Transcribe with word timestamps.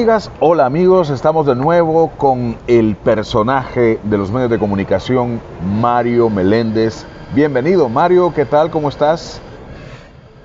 Amigas, 0.00 0.30
hola 0.40 0.64
amigos, 0.64 1.10
estamos 1.10 1.44
de 1.44 1.54
nuevo 1.54 2.08
con 2.16 2.56
el 2.66 2.96
personaje 2.96 4.00
de 4.02 4.16
los 4.16 4.30
medios 4.30 4.48
de 4.48 4.58
comunicación, 4.58 5.42
Mario 5.78 6.30
Meléndez. 6.30 7.04
Bienvenido, 7.34 7.86
Mario, 7.90 8.32
¿qué 8.32 8.46
tal? 8.46 8.70
¿Cómo 8.70 8.88
estás? 8.88 9.42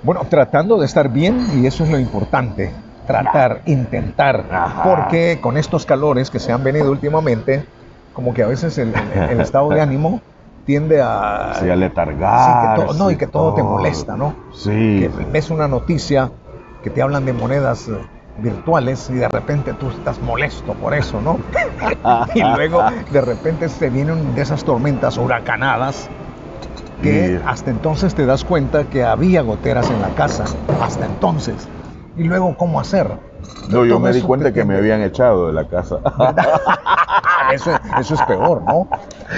Bueno, 0.04 0.24
tratando 0.30 0.78
de 0.78 0.86
estar 0.86 1.08
bien 1.08 1.48
y 1.56 1.68
eso 1.68 1.86
es 1.86 1.90
lo 1.90 1.98
importante, 1.98 2.74
tratar, 3.08 3.62
intentar, 3.66 4.44
Ajá. 4.52 4.84
porque 4.84 5.40
con 5.40 5.56
estos 5.56 5.86
calores 5.86 6.30
que 6.30 6.40
se 6.40 6.52
han 6.52 6.62
venido 6.62 6.92
últimamente, 6.92 7.66
como 8.12 8.34
que 8.34 8.44
a 8.44 8.48
veces 8.48 8.78
el, 8.78 8.90
el- 9.14 9.30
el 9.30 9.40
estado 9.40 9.70
de 9.70 9.80
ánimo 9.80 10.20
tiende 10.66 11.02
a... 11.02 11.54
Sí, 11.62 11.70
a 11.70 11.76
Sí, 11.76 11.80
letargar. 11.80 12.76
que 12.76 12.84
todo- 12.84 12.94
no, 12.96 13.10
y 13.10 13.16
que 13.16 13.28
todo 13.28 13.54
te 13.54 13.64
molesta, 13.64 14.18
¿no? 14.18 14.36
Sí. 14.54 15.00
que 15.00 15.10
ves 15.32 15.50
una 15.50 15.70
noticia 15.70 16.30
que 16.84 16.90
te 16.90 17.02
hablan 17.02 17.24
de 17.26 17.32
monedas 17.32 17.88
eh, 17.88 17.94
virtuales 18.38 19.10
y 19.10 19.14
de 19.14 19.30
repente 19.30 19.74
tú 19.74 19.90
estás 19.90 20.22
molesto 20.22 20.74
por 20.74 20.94
eso, 20.94 21.22
¿no? 21.22 21.40
y 22.36 22.44
luego 22.44 22.84
de 23.10 23.22
repente 23.22 23.68
te 23.70 23.90
vienen 23.90 24.36
de 24.36 24.42
esas 24.42 24.64
tormentas 24.64 25.18
huracanadas 25.18 26.10
que 27.02 27.40
hasta 27.46 27.72
entonces 27.72 28.16
te 28.16 28.26
das 28.26 28.44
cuenta 28.44 28.86
que 28.86 29.04
había 29.04 29.42
goteras 29.42 29.90
en 29.90 30.02
la 30.02 30.10
casa, 30.10 30.46
hasta 30.82 31.06
entonces. 31.06 31.68
Y 32.18 32.24
luego, 32.24 32.56
¿cómo 32.58 32.80
hacer? 32.80 33.08
No, 33.70 33.86
yo 33.86 34.00
me 34.00 34.12
di 34.12 34.22
cuenta 34.22 34.54
que 34.54 34.64
me 34.64 34.78
habían 34.78 35.02
echado 35.02 35.48
de 35.48 35.54
la 35.54 35.68
casa. 35.68 36.00
eso, 37.54 37.72
eso 38.00 38.14
es 38.14 38.22
peor, 38.24 38.64
¿no? 38.64 38.88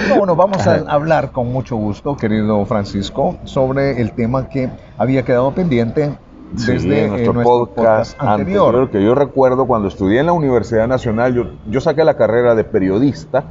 No, 0.08 0.16
Bueno, 0.16 0.36
vamos 0.36 0.66
a 0.66 0.76
hablar 0.88 1.32
con 1.32 1.52
mucho 1.52 1.76
gusto, 1.76 2.16
querido 2.16 2.64
Francisco, 2.64 3.36
sobre 3.44 4.00
el 4.00 4.12
tema 4.12 4.48
que 4.48 4.70
había 4.96 5.24
quedado 5.24 5.52
pendiente 5.52 6.16
Sí, 6.56 6.72
desde 6.72 7.04
en 7.04 7.14
eh, 7.14 7.24
nuestro, 7.24 7.42
podcast, 7.42 8.20
anterior. 8.20 8.90
que 8.90 9.02
yo 9.02 9.14
recuerdo 9.14 9.66
cuando 9.66 9.88
estudié 9.88 10.20
en 10.20 10.26
la 10.26 10.32
Universidad 10.32 10.88
Nacional, 10.88 11.34
yo, 11.34 11.44
yo 11.68 11.80
saqué 11.80 12.04
la 12.04 12.16
carrera 12.16 12.54
de 12.54 12.64
periodista 12.64 13.44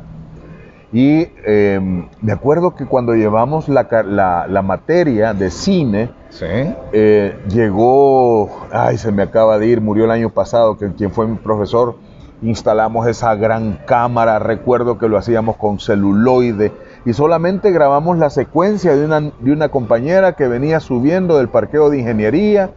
y 0.94 1.28
eh, 1.46 1.80
me 2.22 2.32
acuerdo 2.32 2.76
que 2.76 2.86
cuando 2.86 3.14
llevamos 3.14 3.68
la, 3.70 3.88
la- 4.06 4.48
la 4.48 4.62
materia 4.62 5.34
de 5.34 5.52
cine, 5.52 6.10
Sí. 6.30 6.46
eh, 6.92 7.38
llegó, 7.50 8.50
ay, 8.72 8.98
se 8.98 9.12
me 9.12 9.24
acaba 9.24 9.58
de 9.58 9.68
ir, 9.68 9.82
murió 9.82 10.06
el 10.06 10.12
año 10.12 10.30
pasado, 10.30 10.78
que 10.78 10.92
quien 10.94 11.12
fue 11.12 11.28
mi 11.28 11.38
profesor, 11.38 11.96
instalamos 12.42 13.08
esa 13.08 13.34
gran 13.36 13.80
cámara, 13.86 14.38
recuerdo 14.40 14.98
que 14.98 15.08
lo 15.10 15.18
hacíamos 15.18 15.58
con 15.58 15.80
celuloide 15.80 16.72
y 17.06 17.14
solamente 17.14 17.72
grabamos 17.72 18.18
la 18.18 18.30
secuencia 18.30 18.96
de 18.96 19.06
una, 19.06 19.22
de 19.22 19.52
una 19.52 19.70
compañera 19.70 20.34
que 20.34 20.48
venía 20.48 20.80
subiendo 20.80 21.38
del 21.38 21.48
parqueo 21.50 21.90
de 21.90 22.00
ingeniería, 22.00 22.72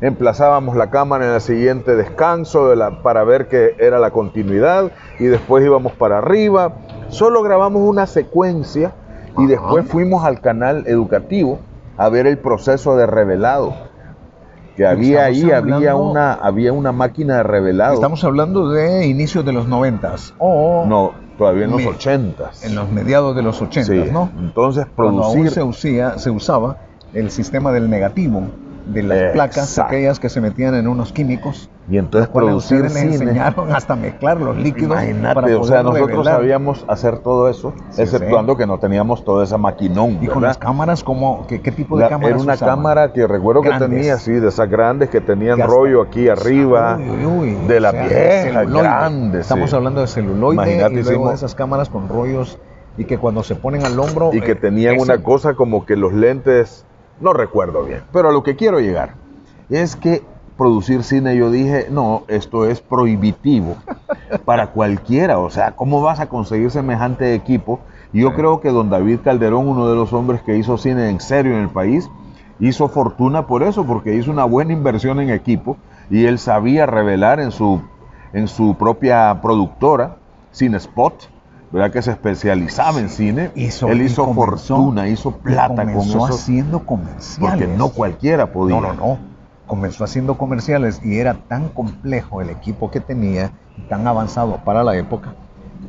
emplazábamos 0.00 0.76
la 0.76 0.90
cámara 0.90 1.26
en 1.26 1.34
el 1.34 1.40
siguiente 1.40 1.94
descanso 1.96 2.68
de 2.68 2.76
la- 2.76 3.02
para 3.02 3.24
ver 3.24 3.48
que 3.48 3.74
era 3.78 3.98
la 3.98 4.10
continuidad 4.10 4.90
y 5.18 5.24
después 5.26 5.64
íbamos 5.64 5.92
para 5.92 6.18
arriba, 6.18 6.72
solo 7.08 7.42
grabamos 7.42 7.82
una 7.82 8.06
secuencia 8.06 8.92
y 9.38 9.46
después 9.46 9.86
fuimos 9.86 10.24
al 10.24 10.40
canal 10.40 10.84
educativo 10.86 11.58
a 11.96 12.08
ver 12.08 12.26
el 12.26 12.38
proceso 12.38 12.96
de 12.96 13.06
revelado. 13.06 13.74
Que 14.76 14.86
había 14.86 15.24
ahí, 15.24 15.42
estamos 15.42 15.56
había 15.58 15.90
hablando- 15.90 16.10
una, 16.10 16.32
había 16.32 16.72
una 16.72 16.92
máquina 16.92 17.36
de 17.38 17.42
revelado. 17.42 17.94
Estamos 17.94 18.24
hablando 18.24 18.70
de 18.70 19.06
inicios 19.06 19.44
de 19.44 19.52
los 19.52 19.68
noventas 19.68 20.32
o 20.38 20.86
No, 20.88 21.12
todavía 21.36 21.64
en 21.66 21.72
los 21.72 21.84
ochentas. 21.84 22.64
en 22.64 22.74
los 22.74 22.90
mediados 22.90 23.36
de 23.36 23.42
los 23.42 23.60
ochentas, 23.60 24.06
Sí, 24.06 24.10
¿no? 24.10 24.30
Entonces 24.38 24.86
Cuando 24.96 25.22
aún 25.24 25.32
producir 25.34 25.50
se, 25.50 25.62
usía- 25.62 26.18
se 26.18 26.30
usaba 26.30 26.78
el 27.12 27.30
sistema 27.30 27.72
del 27.72 27.90
negativo, 27.90 28.42
de 28.86 29.02
las 29.02 29.32
placas 29.32 29.68
Exacto. 29.68 29.88
aquellas 29.94 30.18
que 30.20 30.28
se 30.28 30.40
metían 30.40 30.74
en 30.74 30.88
unos 30.88 31.12
químicos. 31.12 31.70
y 31.88 31.98
entonces 31.98 32.28
producir 32.30 32.82
les 32.82 32.92
cine. 32.92 33.14
enseñaron 33.14 33.72
hasta 33.74 33.96
mezclar 33.96 34.40
los 34.40 34.56
líquidos 34.64 34.94
para 34.96 35.04
Imagínate, 35.10 35.40
poder 35.40 35.56
o 35.56 35.64
sea, 35.64 35.82
nosotros 35.82 36.08
revelar. 36.10 36.34
sabíamos 36.36 36.84
hacer 36.88 37.18
todo 37.18 37.48
eso, 37.48 37.74
Sí, 37.90 38.02
exceptuando 38.02 38.56
que 38.56 38.66
no 38.66 38.78
teníamos 38.78 39.24
toda 39.24 39.42
esa 39.44 39.58
maquinón, 39.58 40.12
Y 40.22 40.26
con 40.26 40.36
¿verdad? 40.36 40.48
las 40.48 40.58
cámaras, 40.58 41.02
¿cómo, 41.04 41.46
qué, 41.48 41.60
qué 41.60 41.72
tipo 41.72 41.96
de 41.96 42.04
La- 42.04 42.08
cámaras 42.10 42.30
era 42.36 42.42
una 42.44 42.54
usaban? 42.54 42.76
cámara 42.76 43.12
que 43.12 43.26
recuerdo 43.26 43.62
Grandes. 43.62 43.88
que 43.88 43.94
tenía, 43.96 44.16
sí, 44.18 44.32
de 44.32 44.48
esas 44.48 44.68
grandes 44.70 45.10
que 45.10 45.20
tenían 45.20 45.56
Que 45.56 45.62
hasta- 45.62 45.74
rollo 45.74 46.02
aquí 46.02 46.28
arriba, 46.28 46.96
Uy, 46.98 47.10
uy, 47.26 47.26
uy, 47.56 47.66
de 47.66 47.80
la 47.80 47.88
o 47.88 47.92
sea, 47.92 48.02
vieja, 48.06 48.64
grande. 48.64 49.40
Estamos 49.40 49.70
sí. 49.70 49.76
hablando 49.76 50.00
de 50.00 50.06
celuloide 50.06 50.54
Imagínate, 50.54 51.00
y 51.00 51.02
luego 51.02 51.28
de 51.30 51.34
esas 51.34 51.54
cámaras 51.54 51.88
con 51.88 52.08
rollos 52.08 52.58
y 52.96 53.04
que 53.04 53.18
cuando 53.18 53.42
se 53.42 53.54
ponen 53.56 53.84
al 53.84 53.98
hombro... 53.98 54.30
Y 54.32 54.40
que 54.40 54.52
eh, 54.52 54.56
tenían 54.56 54.94
ese- 54.96 55.02
una 55.04 55.22
cosa 55.22 55.54
como 55.54 55.86
que 55.86 55.96
los 55.96 56.12
lentes, 56.12 56.84
no 57.20 57.32
recuerdo 57.32 57.84
bien, 57.84 58.02
pero 58.12 58.28
a 58.30 58.32
lo 58.32 58.42
que 58.42 58.56
quiero 58.56 58.80
llegar 58.80 59.14
es 59.68 59.96
que 59.96 60.22
producir 60.56 61.04
cine 61.04 61.36
yo 61.36 61.50
dije, 61.50 61.86
no, 61.90 62.24
esto 62.28 62.66
es 62.66 62.80
prohibitivo 62.80 63.76
para 64.44 64.68
cualquiera, 64.68 65.38
o 65.38 65.50
sea, 65.50 65.72
¿cómo 65.72 66.02
vas 66.02 66.20
a 66.20 66.28
conseguir 66.28 66.70
semejante 66.70 67.34
equipo? 67.34 67.80
Y 68.12 68.22
yo 68.22 68.30
Sí. 68.30 68.34
creo 68.36 68.60
que 68.60 68.70
don 68.70 68.90
David 68.90 69.20
Calderón, 69.22 69.68
uno 69.68 69.88
de 69.88 69.94
los 69.94 70.12
hombres 70.12 70.42
que 70.42 70.56
hizo 70.56 70.76
cine 70.78 71.08
en 71.08 71.20
serio 71.20 71.54
en 71.54 71.60
el 71.62 71.68
país, 71.68 72.10
hizo 72.58 72.88
fortuna 72.88 73.46
por 73.46 73.62
eso, 73.62 73.86
porque 73.86 74.14
hizo 74.14 74.30
una 74.30 74.44
buena 74.44 74.72
inversión 74.72 75.20
en 75.20 75.30
equipo 75.30 75.76
y 76.10 76.26
él 76.26 76.38
sabía 76.38 76.86
revelar 76.86 77.40
en 77.40 77.52
su, 77.52 77.80
en 78.32 78.48
su 78.48 78.74
propia 78.76 79.40
productora, 79.40 80.16
Cinespot, 80.52 81.30
¿verdad? 81.72 81.90
Que 81.90 82.02
se 82.02 82.10
especializaba 82.10 82.98
en 83.00 83.08
cine. 83.08 83.50
Hizo- 83.54 83.88
él 83.88 84.02
hizo 84.02 84.24
comenzó- 84.26 84.76
fortuna, 84.76 85.08
hizo 85.08 85.32
plata 85.32 85.68
con 85.68 85.76
comenzó 85.94 86.24
eso. 86.26 86.34
haciendo 86.34 86.80
comerciales. 86.86 87.50
Porque 87.60 87.66
no 87.76 87.88
cualquiera 87.90 88.52
podía. 88.52 88.80
No, 88.80 88.88
no, 88.88 88.94
no. 88.94 89.18
Comenzó 89.66 90.02
haciendo 90.04 90.36
comerciales 90.36 91.00
y 91.04 91.18
era 91.18 91.34
tan 91.34 91.68
complejo 91.68 92.40
el 92.42 92.50
equipo 92.50 92.90
que 92.90 92.98
tenía, 93.00 93.52
tan 93.88 94.06
avanzado 94.06 94.56
para 94.64 94.82
la 94.82 94.96
época, 94.96 95.34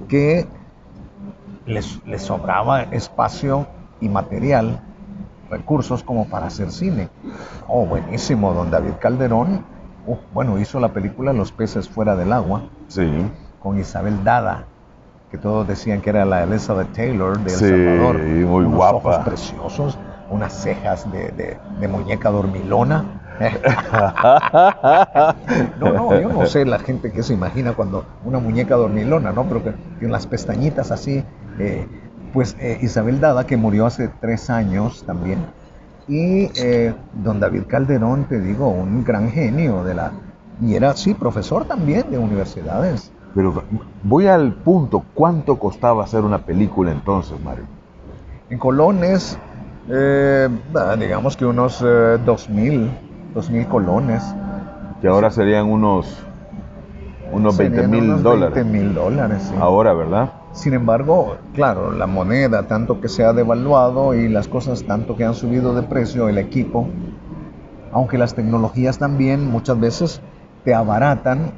que 0.07 0.47
les, 1.65 1.99
les 2.05 2.21
sobraba 2.21 2.83
espacio 2.83 3.65
y 3.99 4.07
material, 4.09 4.81
recursos 5.49 6.03
como 6.03 6.27
para 6.27 6.47
hacer 6.47 6.71
cine. 6.71 7.09
Oh, 7.67 7.85
buenísimo, 7.85 8.53
don 8.53 8.69
David 8.71 8.93
Calderón. 8.99 9.65
uh, 10.07 10.15
bueno, 10.33 10.57
hizo 10.59 10.79
la 10.79 10.89
película 10.93 11.33
Los 11.33 11.51
peces 11.51 11.87
fuera 11.89 12.15
del 12.15 12.33
agua 12.33 12.63
Sí. 12.87 13.07
con 13.61 13.79
Isabel 13.79 14.23
Dada, 14.23 14.65
que 15.31 15.37
todos 15.37 15.67
decían 15.67 16.01
que 16.01 16.09
era 16.09 16.25
la 16.25 16.43
Elizabeth 16.43 16.91
Taylor 16.93 17.37
de 17.39 17.53
El 17.53 17.59
Sí, 17.59 17.65
Salvador. 17.65 18.19
muy 18.19 18.65
unos 18.65 18.75
guapa. 18.77 18.97
ojos 18.97 19.17
preciosos, 19.25 19.97
unas 20.29 20.53
cejas 20.53 21.09
de, 21.11 21.31
de- 21.31 21.57
de 21.79 21.87
muñeca 21.87 22.29
dormilona. 22.29 23.05
no, 25.79 25.93
no, 25.93 26.19
yo 26.21 26.29
no 26.29 26.45
sé 26.45 26.65
la 26.65 26.79
gente 26.79 27.11
que 27.11 27.23
se 27.23 27.33
imagina 27.33 27.73
cuando 27.73 28.05
una 28.25 28.39
muñeca 28.39 28.75
dormilona, 28.75 29.31
¿no? 29.31 29.45
Pero 29.45 29.63
que 29.63 29.73
tiene 29.99 30.11
las 30.11 30.27
pestañitas 30.27 30.91
así. 30.91 31.23
eh, 31.59 31.85
pues 32.33 32.55
eh, 32.59 32.77
Isabel 32.81 33.19
Dada, 33.19 33.45
que 33.45 33.57
murió 33.57 33.85
hace 33.85 34.09
tres 34.21 34.49
años 34.49 35.03
también. 35.05 35.39
Y 36.07 36.49
eh, 36.55 36.93
don 37.11 37.39
David 37.39 37.63
Calderón, 37.67 38.23
te 38.25 38.39
digo, 38.39 38.69
un 38.69 39.03
gran 39.03 39.29
genio 39.31 39.83
de 39.83 39.95
la... 39.95 40.11
Y 40.61 40.75
era, 40.75 40.95
sí, 40.95 41.13
profesor 41.13 41.65
también 41.65 42.09
de 42.09 42.17
universidades. 42.17 43.11
Pero 43.33 43.63
voy 44.03 44.27
al 44.27 44.53
punto, 44.53 45.03
¿cuánto 45.13 45.57
costaba 45.57 46.03
hacer 46.03 46.21
una 46.21 46.39
película 46.39 46.91
entonces, 46.91 47.39
Mario? 47.43 47.63
En 48.49 48.57
colones, 48.57 49.37
eh, 49.89 50.49
digamos 50.99 51.37
que 51.37 51.45
unos 51.45 51.81
eh, 51.81 52.17
dos 52.25 52.49
mil, 52.49 52.89
dos 53.33 53.49
mil 53.49 53.65
colones. 53.67 54.23
Que 55.01 55.07
ahora 55.07 55.31
serían 55.31 55.67
unos, 55.67 56.17
unos 57.31 57.57
20 57.57 57.75
Serían 57.81 57.91
mil 57.91 58.21
dólares. 58.21 58.55
20 58.55 58.77
mil 58.77 58.93
dólares, 58.93 59.43
sí. 59.49 59.55
Ahora, 59.59 59.93
¿verdad? 59.93 60.33
Sin 60.51 60.73
embargo, 60.73 61.37
claro, 61.53 61.91
la 61.93 62.07
moneda, 62.07 62.67
tanto 62.67 62.99
que 62.99 63.07
se 63.07 63.23
ha 63.23 63.31
devaluado 63.31 64.13
y 64.13 64.27
las 64.27 64.49
cosas 64.49 64.83
tanto 64.83 65.15
que 65.15 65.23
han 65.23 65.33
subido 65.33 65.73
de 65.73 65.83
precio, 65.83 66.27
el 66.27 66.37
equipo, 66.37 66.87
aunque 67.93 68.17
las 68.17 68.35
tecnologías 68.35 68.99
también 68.99 69.49
muchas 69.49 69.79
veces 69.79 70.21
te 70.65 70.75
abaratan. 70.75 71.53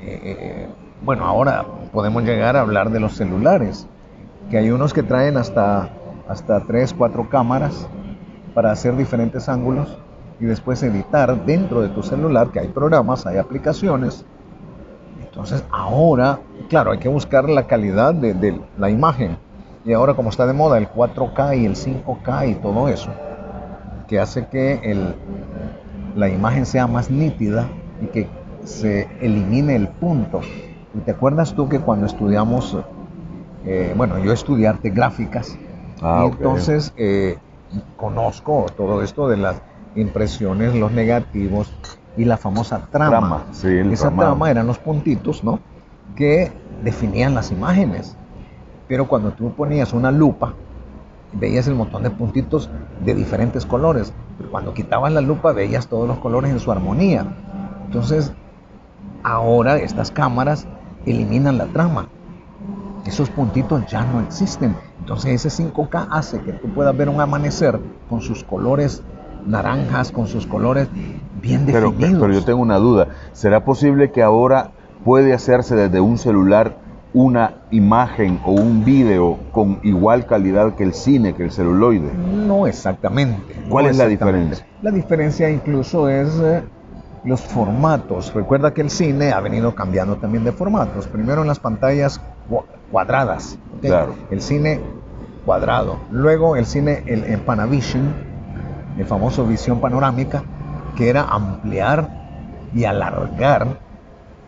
eh, 0.00 0.68
bueno, 1.02 1.24
ahora 1.24 1.64
podemos 1.92 2.24
llegar 2.24 2.56
a 2.56 2.60
hablar 2.60 2.90
de 2.90 3.00
los 3.00 3.12
celulares, 3.12 3.86
que 4.50 4.58
hay 4.58 4.70
unos 4.70 4.92
que 4.92 5.02
traen 5.02 5.36
hasta, 5.36 5.90
hasta 6.28 6.60
3, 6.60 6.94
4 6.94 7.28
cámaras 7.28 7.88
para 8.54 8.70
hacer 8.70 8.96
diferentes 8.96 9.48
ángulos 9.48 9.98
y 10.40 10.44
después 10.44 10.82
editar 10.82 11.44
dentro 11.44 11.82
de 11.82 11.88
tu 11.88 12.02
celular, 12.02 12.50
que 12.50 12.60
hay 12.60 12.68
programas, 12.68 13.26
hay 13.26 13.38
aplicaciones. 13.38 14.24
Entonces 15.22 15.64
ahora, 15.70 16.40
claro, 16.68 16.92
hay 16.92 16.98
que 16.98 17.08
buscar 17.08 17.48
la 17.48 17.66
calidad 17.66 18.14
de, 18.14 18.60
la 18.78 18.90
imagen. 18.90 19.36
Y 19.84 19.92
ahora 19.92 20.14
como 20.14 20.30
está 20.30 20.46
de 20.46 20.52
moda 20.52 20.78
el 20.78 20.88
4K 20.88 21.58
y 21.58 21.66
el 21.66 21.76
5K 21.76 22.50
y 22.50 22.54
todo 22.56 22.88
eso, 22.88 23.10
que 24.08 24.18
hace 24.18 24.46
que 24.48 25.14
la 26.16 26.28
imagen 26.28 26.66
sea 26.66 26.86
más 26.86 27.10
nítida 27.10 27.68
y 28.02 28.06
que 28.06 28.28
se 28.64 29.08
elimine 29.20 29.76
el 29.76 29.88
punto. 29.88 30.40
¿Y 30.96 31.00
te 31.00 31.10
acuerdas 31.12 31.54
tú 31.54 31.68
que 31.68 31.80
cuando 31.80 32.06
estudiamos, 32.06 32.76
eh, 33.64 33.92
bueno, 33.96 34.18
yo 34.18 34.32
estudié 34.32 34.68
arte 34.68 34.90
gráficas, 34.90 35.58
Ah, 36.02 36.22
y 36.22 36.26
ok. 36.26 36.32
entonces 36.32 36.92
eh, 36.96 37.38
conozco 37.96 38.66
todo 38.76 39.02
esto 39.02 39.28
de 39.28 39.36
las 39.38 39.62
impresiones, 39.94 40.74
los 40.74 40.92
negativos, 40.92 41.72
y 42.16 42.24
la 42.24 42.36
famosa 42.36 42.86
trama. 42.90 43.10
Trama, 43.10 43.44
sí, 43.52 43.68
Esa 43.68 44.08
tramado. 44.08 44.30
trama 44.30 44.50
eran 44.50 44.66
los 44.66 44.78
puntitos, 44.78 45.44
¿no? 45.44 45.60
Que 46.16 46.50
definían 46.82 47.34
las 47.34 47.50
imágenes. 47.50 48.16
Pero 48.88 49.06
cuando 49.08 49.32
tú 49.32 49.52
ponías 49.52 49.92
una 49.92 50.10
lupa, 50.10 50.54
veías 51.32 51.66
el 51.66 51.74
montón 51.74 52.02
de 52.04 52.10
puntitos 52.10 52.70
de 53.04 53.14
diferentes 53.14 53.66
colores. 53.66 54.12
Pero 54.38 54.50
cuando 54.50 54.72
quitabas 54.72 55.12
la 55.12 55.20
lupa, 55.20 55.52
veías 55.52 55.88
todos 55.88 56.08
los 56.08 56.18
colores 56.18 56.50
en 56.50 56.60
su 56.60 56.70
armonía. 56.72 57.26
Entonces, 57.86 58.32
ahora 59.22 59.76
estas 59.78 60.10
cámaras 60.10 60.66
eliminan 61.06 61.58
la 61.58 61.66
trama. 61.66 62.08
Esos 63.06 63.30
puntitos 63.30 63.86
ya 63.86 64.04
no 64.04 64.20
existen. 64.20 64.74
Entonces 65.00 65.44
ese 65.44 65.64
5K 65.64 66.08
hace 66.10 66.40
que 66.40 66.52
tú 66.52 66.68
puedas 66.68 66.96
ver 66.96 67.08
un 67.08 67.20
amanecer 67.20 67.78
con 68.10 68.20
sus 68.20 68.42
colores 68.42 69.02
naranjas, 69.46 70.10
con 70.10 70.26
sus 70.26 70.46
colores 70.46 70.88
bien 71.40 71.64
Pero, 71.66 71.90
definidos. 71.92 72.20
pero 72.20 72.32
yo 72.34 72.44
tengo 72.44 72.60
una 72.60 72.78
duda. 72.78 73.08
¿Será 73.32 73.64
posible 73.64 74.10
que 74.10 74.22
ahora 74.22 74.72
puede 75.04 75.32
hacerse 75.32 75.76
desde 75.76 76.00
un 76.00 76.18
celular 76.18 76.78
una 77.14 77.54
imagen 77.70 78.40
o 78.44 78.50
un 78.52 78.84
video 78.84 79.38
con 79.52 79.78
igual 79.84 80.26
calidad 80.26 80.74
que 80.74 80.82
el 80.82 80.92
cine, 80.92 81.34
que 81.34 81.44
el 81.44 81.52
celuloide? 81.52 82.12
No 82.12 82.66
exactamente. 82.66 83.54
¿Cuál 83.68 83.84
no 83.84 83.90
es 83.92 83.98
la 83.98 84.06
diferencia? 84.08 84.66
La 84.82 84.90
diferencia 84.90 85.48
incluso 85.48 86.08
es 86.08 86.28
eh, 86.42 86.62
los 87.26 87.40
formatos. 87.42 88.32
Recuerda 88.32 88.72
que 88.72 88.80
el 88.80 88.88
cine 88.90 89.32
ha 89.32 89.40
venido 89.40 89.74
cambiando 89.74 90.16
también 90.16 90.44
de 90.44 90.52
formatos. 90.52 91.06
Primero 91.08 91.42
en 91.42 91.48
las 91.48 91.58
pantallas 91.58 92.20
cua- 92.48 92.64
cuadradas. 92.90 93.58
Claro. 93.82 94.14
El 94.30 94.40
cine 94.40 94.80
cuadrado. 95.44 95.98
Luego 96.10 96.56
el 96.56 96.66
cine 96.66 97.02
el, 97.06 97.24
en 97.24 97.40
Panavision, 97.40 98.14
el 98.96 99.06
famoso 99.06 99.44
visión 99.44 99.80
panorámica, 99.80 100.42
que 100.96 101.10
era 101.10 101.22
ampliar 101.22 102.08
y 102.72 102.84
alargar 102.84 103.80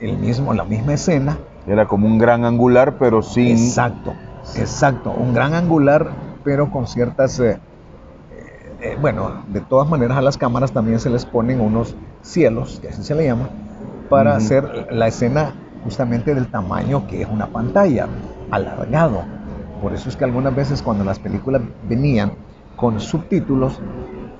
el 0.00 0.16
mismo, 0.18 0.54
la 0.54 0.64
misma 0.64 0.94
escena 0.94 1.36
Era 1.66 1.86
como 1.86 2.06
un 2.06 2.18
gran 2.18 2.44
angular, 2.44 2.96
pero 2.98 3.22
sin... 3.22 3.58
Exacto, 3.58 4.14
exacto. 4.56 5.10
Un 5.10 5.34
gran 5.34 5.54
angular, 5.54 6.08
pero 6.44 6.70
con 6.70 6.86
ciertas... 6.86 7.38
eh, 7.40 7.58
eh, 8.80 8.96
bueno, 9.00 9.42
de 9.48 9.60
todas 9.60 9.88
maneras 9.88 10.16
a 10.16 10.22
las 10.22 10.38
cámaras 10.38 10.70
también 10.72 11.00
se 11.00 11.10
les 11.10 11.24
ponen 11.26 11.60
unos 11.60 11.96
cielos, 12.22 12.78
que 12.80 12.88
así 12.88 13.02
se 13.02 13.14
le 13.14 13.24
llama, 13.26 13.48
para 14.08 14.36
hacer 14.36 14.86
la 14.90 15.06
escena 15.08 15.52
justamente 15.84 16.34
del 16.34 16.48
tamaño 16.48 17.06
que 17.06 17.22
es 17.22 17.28
una 17.28 17.46
pantalla, 17.46 18.06
alargado. 18.50 19.22
Por 19.82 19.92
eso 19.94 20.08
es 20.08 20.16
que 20.16 20.24
algunas 20.24 20.54
veces 20.54 20.82
cuando 20.82 21.04
las 21.04 21.18
películas 21.18 21.62
venían 21.88 22.32
con 22.76 23.00
subtítulos, 23.00 23.80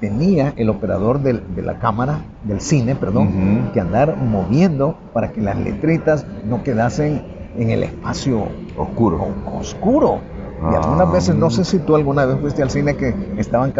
tenía 0.00 0.52
el 0.56 0.70
operador 0.70 1.20
del- 1.22 1.42
de 1.54 1.62
la 1.62 1.78
cámara, 1.78 2.20
del 2.44 2.60
cine, 2.60 2.94
perdón, 2.94 3.70
que 3.72 3.80
andar 3.80 4.16
moviendo 4.16 4.96
para 5.12 5.32
que 5.32 5.40
las 5.40 5.56
letritas 5.58 6.24
no 6.44 6.62
quedasen 6.62 7.22
en 7.56 7.70
el 7.70 7.82
espacio 7.82 8.44
Oscuro. 8.76 9.26
oscuro. 9.58 10.18
Y 10.60 10.74
Ah. 10.74 10.80
algunas 10.82 11.12
veces, 11.12 11.34
no 11.34 11.50
sé 11.50 11.64
si 11.64 11.78
tú 11.80 11.96
alguna 11.96 12.24
vez 12.26 12.38
fuiste 12.40 12.62
al 12.62 12.70
cine 12.70 12.96
que 12.96 13.12
estaban 13.38 13.72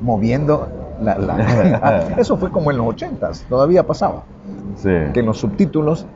moviendo 0.00 0.68
la... 1.02 1.16
la- 1.18 2.06
Eso 2.16 2.36
fue 2.36 2.50
como 2.50 2.70
en 2.70 2.76
los 2.78 2.86
ochentas, 2.88 3.44
todavía 3.48 3.86
pasaba. 3.86 4.22
Sí. 4.76 4.90
Que 5.12 5.20
en 5.20 5.26
los 5.26 5.38
subtítulos, 5.38 6.06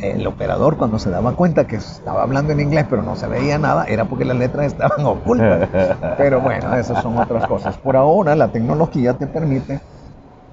el 0.00 0.26
operador 0.26 0.76
cuando 0.76 0.98
se 0.98 1.10
daba 1.10 1.32
cuenta 1.32 1.66
que 1.66 1.76
estaba 1.76 2.22
hablando 2.22 2.52
en 2.52 2.60
inglés 2.60 2.86
pero 2.88 3.02
no 3.02 3.16
se 3.16 3.26
veía 3.26 3.58
nada, 3.58 3.84
era 3.86 4.04
porque 4.04 4.24
las 4.24 4.36
letras 4.36 4.66
estaban 4.66 5.04
ocultas. 5.04 5.68
Pero 6.16 6.40
bueno, 6.40 6.74
esas 6.76 7.02
son 7.02 7.18
otras 7.18 7.46
cosas. 7.46 7.76
Por 7.78 7.96
ahora 7.96 8.34
la 8.36 8.48
tecnología 8.48 9.14
te 9.14 9.26
permite 9.26 9.80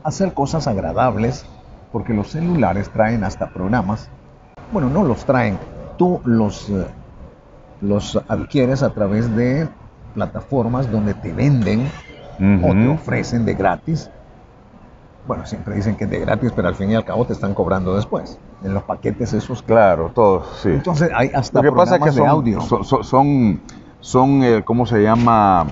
hacer 0.03 0.33
cosas 0.33 0.67
agradables 0.67 1.45
porque 1.91 2.13
los 2.13 2.29
celulares 2.31 2.89
traen 2.89 3.23
hasta 3.23 3.49
programas. 3.49 4.09
Bueno, 4.71 4.89
no 4.89 5.03
los 5.03 5.25
traen, 5.25 5.57
tú 5.97 6.19
los, 6.25 6.69
eh, 6.69 6.85
los 7.81 8.19
adquieres 8.27 8.81
a 8.83 8.89
través 8.91 9.33
de 9.35 9.67
plataformas 10.15 10.91
donde 10.91 11.13
te 11.13 11.31
venden 11.31 11.87
o 12.39 12.71
te 12.73 12.87
ofrecen 12.87 13.45
de 13.45 13.53
gratis. 13.53 14.09
Bueno, 15.27 15.45
siempre 15.45 15.75
dicen 15.75 15.95
que 15.95 16.03
es 16.03 16.09
de 16.09 16.19
gratis, 16.19 16.51
pero 16.55 16.67
al 16.67 16.75
fin 16.75 16.91
y 16.91 16.95
al 16.95 17.03
cabo 17.03 17.25
te 17.25 17.33
están 17.33 17.53
cobrando 17.55 17.95
después. 17.95 18.37
En 18.63 18.73
los 18.73 18.83
paquetes 18.83 19.33
esos. 19.33 19.63
Claro, 19.63 20.11
todo, 20.13 20.43
sí. 20.61 20.69
Entonces 20.69 21.09
hay 21.15 21.31
hasta 21.33 21.61
Lo 21.61 21.71
que 21.71 21.75
pasa 21.75 21.95
es 21.95 22.03
que 22.03 22.11
programas 22.11 22.15
son, 22.15 22.45
de 22.45 22.55
audio. 22.55 22.61
son, 22.61 22.83
son, 22.85 23.03
son, 23.03 23.61
son, 23.99 24.43
eh, 24.43 24.63
¿cómo 24.63 24.85
se 24.85 25.01
llama? 25.01 25.65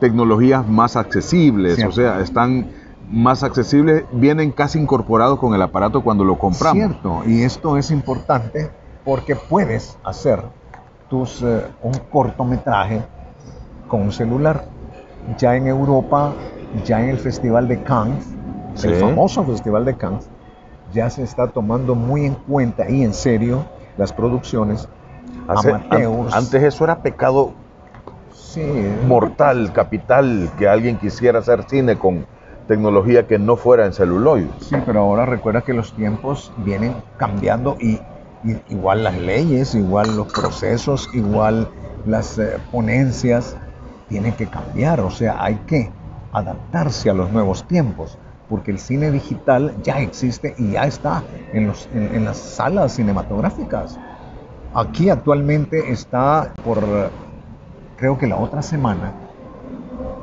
Tecnologías 0.00 0.66
más 0.66 0.96
accesibles, 0.96 1.74
Cierto. 1.74 1.90
o 1.90 1.92
sea, 1.92 2.20
están 2.20 2.70
más 3.10 3.42
accesibles, 3.42 4.04
vienen 4.12 4.52
casi 4.52 4.78
incorporados 4.78 5.38
con 5.38 5.54
el 5.54 5.60
aparato 5.62 6.02
cuando 6.02 6.24
lo 6.24 6.38
compramos. 6.38 6.78
Cierto, 6.78 7.22
y 7.26 7.42
esto 7.42 7.76
es 7.76 7.90
importante 7.90 8.70
porque 9.04 9.34
puedes 9.34 9.98
hacer 10.04 10.42
tus, 11.10 11.42
eh, 11.42 11.66
un 11.82 11.94
cortometraje 12.10 13.02
con 13.88 14.02
un 14.02 14.12
celular. 14.12 14.66
Ya 15.36 15.56
en 15.56 15.66
Europa, 15.66 16.34
ya 16.84 17.02
en 17.02 17.10
el 17.10 17.18
Festival 17.18 17.68
de 17.68 17.82
Cannes, 17.82 18.26
el 18.82 18.94
Sí. 18.94 19.00
famoso 19.00 19.44
Festival 19.44 19.84
de 19.84 19.94
Cannes, 19.96 20.28
ya 20.92 21.10
se 21.10 21.22
está 21.22 21.48
tomando 21.48 21.94
muy 21.94 22.24
en 22.24 22.34
cuenta 22.34 22.88
y 22.88 23.02
en 23.02 23.12
serio 23.12 23.64
las 23.96 24.12
producciones 24.12 24.88
Hace- 25.48 25.72
an- 25.72 25.82
amateurs. 25.90 26.34
antes 26.34 26.62
eso 26.62 26.84
era 26.84 26.96
pecado 27.02 27.52
Sí, 28.30 28.62
mortal, 29.06 29.72
capital, 29.72 30.50
que 30.58 30.66
alguien 30.68 30.96
quisiera 30.98 31.40
hacer 31.40 31.64
cine 31.68 31.96
con 31.98 32.24
tecnología 32.66 33.26
que 33.26 33.38
no 33.38 33.56
fuera 33.56 33.84
en 33.84 33.92
celuloide. 33.92 34.48
Sí, 34.60 34.76
pero 34.86 35.00
ahora 35.00 35.26
recuerda 35.26 35.60
que 35.62 35.74
los 35.74 35.92
tiempos 35.94 36.50
vienen 36.58 36.94
cambiando 37.18 37.76
y, 37.80 38.00
y 38.44 38.56
igual 38.68 39.04
las 39.04 39.18
leyes, 39.18 39.74
igual 39.74 40.16
los 40.16 40.32
procesos, 40.32 41.08
igual 41.12 41.68
las 42.06 42.38
eh, 42.38 42.58
ponencias 42.72 43.56
tienen 44.08 44.32
que 44.32 44.46
cambiar. 44.46 45.00
O 45.00 45.10
sea, 45.10 45.42
hay 45.42 45.56
que 45.66 45.90
adaptarse 46.32 47.10
a 47.10 47.14
los 47.14 47.32
nuevos 47.32 47.66
tiempos, 47.66 48.18
porque 48.48 48.70
el 48.70 48.78
cine 48.78 49.10
digital 49.10 49.74
ya 49.82 50.00
existe 50.00 50.54
y 50.58 50.72
ya 50.72 50.84
está 50.84 51.22
en, 51.52 51.66
los, 51.66 51.88
en, 51.94 52.14
en 52.14 52.24
las 52.24 52.36
salas 52.36 52.92
cinematográficas. 52.92 53.98
Aquí 54.74 55.10
actualmente 55.10 55.90
está 55.90 56.52
por, 56.64 56.82
creo 57.96 58.18
que 58.18 58.26
la 58.26 58.36
otra 58.36 58.62
semana, 58.62 59.12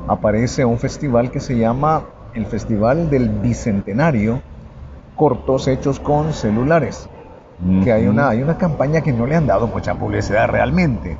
aparece 0.08 0.64
un 0.64 0.78
festival 0.78 1.30
que 1.30 1.40
se 1.40 1.58
llama 1.58 2.04
el 2.34 2.46
Festival 2.46 3.10
del 3.10 3.28
Bicentenario, 3.28 4.40
cortos 5.16 5.68
hechos 5.68 6.00
con 6.00 6.32
celulares. 6.32 7.08
Que 7.82 7.90
hay 7.90 8.06
una, 8.06 8.28
hay 8.28 8.42
una 8.42 8.58
campaña 8.58 9.00
que 9.00 9.14
no 9.14 9.26
le 9.26 9.34
han 9.34 9.46
dado 9.46 9.66
mucha 9.66 9.94
publicidad 9.94 10.48
realmente. 10.48 11.16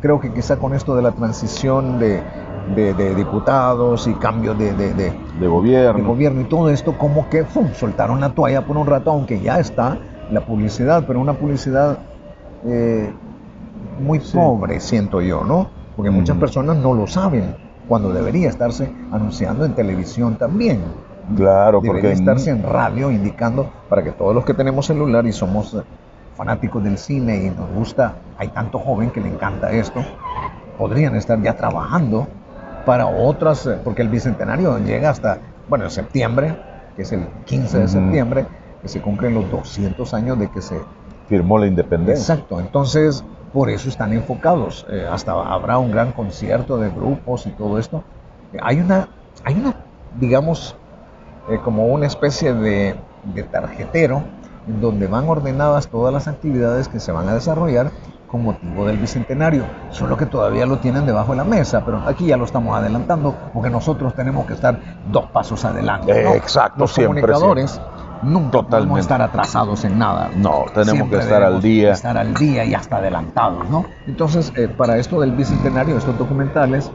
Creo 0.00 0.18
que 0.20 0.32
quizá 0.32 0.56
con 0.56 0.74
esto 0.74 0.96
de 0.96 1.02
la 1.02 1.12
transición 1.12 1.98
de, 1.98 2.22
de- 2.74 2.94
de 2.94 3.14
diputados 3.14 4.06
y 4.06 4.14
cambio 4.14 4.54
de, 4.54 4.72
de- 4.74 4.94
de- 4.94 5.10
de 5.10 5.12
de 5.40 5.46
gobierno. 5.46 6.08
gobierno 6.08 6.40
y 6.40 6.44
todo 6.44 6.70
esto, 6.70 6.96
como 6.96 7.28
que 7.28 7.44
¡fum! 7.44 7.68
soltaron 7.74 8.20
la 8.20 8.30
toalla 8.30 8.64
por 8.66 8.76
un 8.76 8.86
rato, 8.86 9.10
aunque 9.10 9.40
ya 9.40 9.58
está 9.58 9.98
la 10.30 10.40
publicidad, 10.40 11.04
pero 11.06 11.20
una 11.20 11.34
publicidad 11.34 11.98
eh, 12.64 13.12
muy 14.00 14.20
Sí. 14.20 14.36
pobre, 14.36 14.80
siento 14.80 15.20
yo, 15.20 15.44
¿no? 15.44 15.68
Porque 15.96 16.10
muchas 16.10 16.36
personas 16.38 16.76
no 16.78 16.94
lo 16.94 17.06
saben, 17.06 17.54
cuando 17.88 18.12
debería 18.12 18.48
estarse 18.48 18.90
anunciando 19.12 19.64
en 19.64 19.74
televisión 19.74 20.36
también. 20.36 20.80
Claro, 21.36 21.80
Debería 21.80 22.10
porque 22.10 22.12
estarse 22.12 22.50
en 22.50 22.62
radio 22.62 23.10
indicando 23.10 23.68
para 23.88 24.02
que 24.02 24.10
todos 24.12 24.34
los 24.34 24.44
que 24.44 24.54
tenemos 24.54 24.86
celular 24.86 25.26
y 25.26 25.32
somos 25.32 25.76
fanáticos 26.40 26.82
del 26.82 26.96
cine 26.96 27.36
y 27.44 27.50
nos 27.50 27.70
gusta, 27.70 28.14
hay 28.38 28.48
tanto 28.48 28.78
joven 28.78 29.10
que 29.10 29.20
le 29.20 29.28
encanta 29.28 29.70
esto, 29.72 30.02
podrían 30.78 31.14
estar 31.14 31.38
ya 31.42 31.54
trabajando 31.54 32.26
para 32.86 33.06
otras, 33.06 33.66
eh, 33.66 33.76
porque 33.84 34.00
el 34.00 34.08
bicentenario 34.08 34.78
llega 34.78 35.10
hasta, 35.10 35.36
bueno, 35.68 35.84
en 35.84 35.90
septiembre, 35.90 36.56
que 36.96 37.02
es 37.02 37.12
el 37.12 37.26
15 37.44 37.80
de 37.80 37.88
septiembre, 37.88 38.46
que 38.80 38.88
se 38.88 39.02
cumplen 39.02 39.34
los 39.34 39.50
200 39.50 40.14
años 40.14 40.38
de 40.38 40.50
que 40.50 40.62
se... 40.62 40.80
firmó 41.28 41.58
la 41.58 41.66
independencia. 41.66 42.36
Exacto, 42.36 42.58
entonces 42.58 43.22
por 43.52 43.68
eso 43.68 43.90
están 43.90 44.14
enfocados, 44.14 44.86
eh, 44.88 45.06
hasta 45.12 45.32
habrá 45.32 45.76
un 45.76 45.90
gran 45.90 46.12
concierto 46.12 46.78
de 46.78 46.88
grupos 46.88 47.46
y 47.46 47.50
todo 47.50 47.78
esto. 47.78 48.02
Eh, 48.54 48.58
Hay 48.62 48.80
una, 48.80 49.10
hay 49.44 49.56
una 49.56 49.74
digamos, 50.18 50.74
eh, 51.50 51.58
como 51.62 51.88
una 51.88 52.06
especie 52.06 52.54
de, 52.54 52.94
de 53.34 53.42
tarjetero 53.42 54.22
donde 54.66 55.06
van 55.06 55.28
ordenadas 55.28 55.88
todas 55.88 56.12
las 56.12 56.28
actividades 56.28 56.88
que 56.88 57.00
se 57.00 57.12
van 57.12 57.28
a 57.28 57.34
desarrollar 57.34 57.90
con 58.28 58.44
motivo 58.44 58.86
del 58.86 58.96
bicentenario, 58.98 59.64
solo 59.90 60.16
que 60.16 60.24
todavía 60.26 60.64
lo 60.64 60.78
tienen 60.78 61.04
debajo 61.04 61.32
de 61.32 61.38
la 61.38 61.44
mesa, 61.44 61.82
pero 61.84 62.00
aquí 62.06 62.26
ya 62.26 62.36
lo 62.36 62.44
estamos 62.44 62.76
adelantando 62.76 63.34
porque 63.52 63.70
nosotros 63.70 64.14
tenemos 64.14 64.46
que 64.46 64.52
estar 64.54 64.78
dos 65.10 65.26
pasos 65.26 65.64
adelante. 65.64 66.22
¿no? 66.22 66.34
Exacto, 66.34 66.78
Los 66.80 66.92
siempre, 66.92 67.22
comunicadores 67.22 67.80
nunca 68.22 68.50
podemos 68.50 68.66
Totalmente. 68.66 69.00
estar 69.00 69.22
atrasados 69.22 69.84
en 69.84 69.98
nada. 69.98 70.30
No, 70.36 70.64
tenemos 70.72 70.92
Siempre 70.92 71.18
que 71.18 71.24
estar 71.24 71.42
al 71.42 71.60
día. 71.60 71.90
Estar 71.92 72.16
al 72.18 72.34
día 72.34 72.64
y 72.64 72.74
hasta 72.74 72.98
adelantados, 72.98 73.68
¿no? 73.68 73.84
Entonces, 74.06 74.52
eh, 74.56 74.68
para 74.68 74.98
esto 74.98 75.18
del 75.20 75.32
bicentenario, 75.32 75.96
estos 75.96 76.16
documentales 76.16 76.90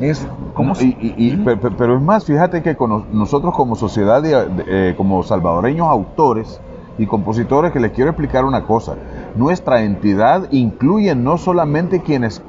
Es 0.00 0.26
como... 0.54 0.74
No, 0.74 0.80
y- 0.80 0.96
y- 1.00 1.14
y- 1.32 1.36
pe- 1.38 1.56
pe- 1.56 1.72
pero 1.72 1.96
es 1.96 2.00
más, 2.02 2.24
fíjate 2.24 2.62
que 2.62 2.76
con 2.76 2.88
nos- 2.90 3.08
nosotros 3.08 3.52
como 3.52 3.74
sociedad, 3.74 4.22
eh, 4.24 4.94
como 4.96 5.24
salvadoreños 5.24 5.88
autores 5.88 6.60
y 6.98 7.06
compositores, 7.06 7.72
que 7.72 7.80
les 7.80 7.92
quiero 7.92 8.10
explicar 8.10 8.44
una 8.44 8.64
cosa. 8.64 8.94
Nuestra 9.36 9.82
entidad 9.82 10.48
incluye 10.50 11.14
no 11.14 11.38
solamente 11.38 12.02
quienes 12.02 12.42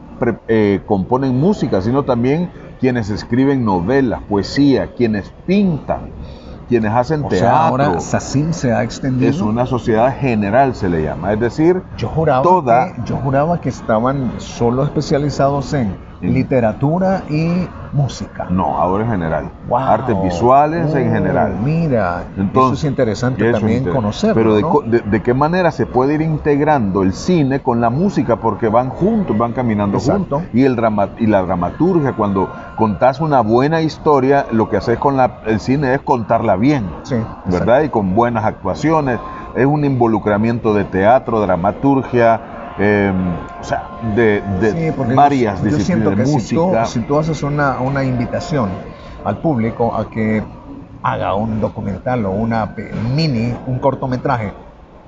eh, 0.48 0.82
componen 0.86 1.40
música, 1.40 1.82
sino 1.82 2.04
también 2.04 2.50
quienes 2.80 3.10
escriben 3.10 3.64
novelas, 3.64 4.22
poesía, 4.28 4.94
quienes 4.96 5.32
pintan, 5.46 6.10
quienes 6.68 6.92
hacen 6.92 7.24
o 7.24 7.28
teatro. 7.30 7.48
sea, 7.48 7.68
ahora 7.68 8.00
SACIM 8.00 8.52
se 8.54 8.74
ha 8.74 8.84
extendido. 8.84 9.30
es 9.30 9.40
una 9.42 9.66
sociedad 9.66 10.14
general, 10.18 10.76
se 10.76 10.90
le 10.90 11.04
llama. 11.04 11.32
Es 11.34 11.40
decir, 11.40 11.82
Yo 11.98 12.08
juraba, 12.10 12.42
toda- 12.44 12.94
que, 12.94 13.02
yo 13.06 13.16
juraba 13.18 13.62
que 13.62 13.70
estaban 13.70 14.34
solo 14.38 14.84
especializados 14.84 15.74
En- 15.74 15.96
literatura 16.22 17.24
y 17.30 17.68
música. 17.94 18.46
no, 18.50 18.78
ahora 18.78 19.04
en 19.06 19.12
general. 19.12 19.50
Wow. 19.68 19.80
Artes 19.80 20.22
visuales 20.22 20.94
en 20.94 21.12
general. 21.12 21.56
Mira, 21.64 22.24
eso 22.54 22.74
es 22.74 22.84
interesante 22.84 23.50
eso 23.50 23.58
también 23.60 23.80
inter- 23.80 23.94
conocerlo. 23.94 24.36
Pero 24.36 24.82
de, 24.84 24.98
de- 25.00 25.10
de 25.10 25.22
qué 25.24 25.34
manera 25.34 25.72
se 25.72 25.86
puede 25.86 26.14
ir 26.16 26.22
integrando 26.22 27.02
el 27.04 27.14
cine 27.14 27.62
con 27.62 27.82
la 27.82 27.90
música, 27.90 28.36
porque 28.36 28.68
van 28.68 28.90
juntos, 28.90 29.38
van 29.38 29.54
caminando 29.54 29.98
Exacto. 29.98 30.38
juntos. 30.40 30.54
Y, 30.54 30.64
el 30.66 30.76
drama, 30.76 31.10
y 31.18 31.26
la 31.26 31.42
dramaturgia, 31.42 32.14
cuando 32.14 32.50
contás 32.76 33.20
una 33.22 33.42
buena 33.42 33.82
historia, 33.82 34.46
lo 34.52 34.70
que 34.70 34.78
haces 34.78 35.00
con 35.00 35.18
la- 35.18 35.40
el 35.48 35.60
cine 35.60 35.94
es 35.96 36.02
contarla 36.02 36.56
bien, 36.58 36.90
Sí, 37.04 37.16
¿verdad? 37.46 37.82
Y 37.82 37.90
con 37.90 38.14
buenas 38.14 38.46
actuaciones. 38.46 39.20
Es 39.56 39.66
un 39.66 39.84
involucramiento 39.84 40.74
de 40.76 40.84
teatro, 40.84 41.40
dramaturgia, 41.42 42.40
eh, 42.80 43.12
o 43.60 43.64
sea, 43.64 43.84
de, 44.16 44.42
de 44.62 44.72
Sí, 44.72 44.92
porque 44.96 45.14
varias 45.14 45.62
yo, 45.62 45.70
yo 45.70 45.80
siento 45.80 46.10
disciplinas 46.12 46.16
que 46.16 46.34
de 46.34 46.40
si 46.42 46.56
tú, 46.56 46.62
música. 46.68 46.86
si 46.86 47.00
tú 47.02 47.18
haces 47.20 47.44
una, 47.44 47.80
una 47.80 48.04
invitación 48.04 48.70
al 49.26 49.38
público 49.38 49.94
a 49.96 50.10
que 50.10 50.42
haga 51.04 51.34
un 51.36 51.60
documental 51.62 52.26
o 52.26 52.32
una 52.32 52.74
mini, 53.16 53.54
un 53.68 53.80
cortometraje, 53.80 54.54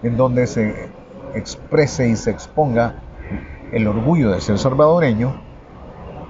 en 0.04 0.18
donde 0.18 0.48
se 0.48 0.90
exprese 1.34 2.08
y 2.10 2.16
se 2.16 2.32
exponga 2.32 2.96
el 3.72 3.88
orgullo 3.88 4.32
de 4.32 4.42
ser 4.42 4.58
salvadoreño, 4.58 5.34